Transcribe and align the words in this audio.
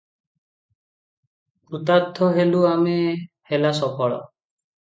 କୃତାର୍ଥ 1.71 2.31
ହେଲୁ 2.39 2.65
ଆମେ 2.73 2.97
ହେଲା 3.53 3.75
ସଫଳ- 3.83 4.23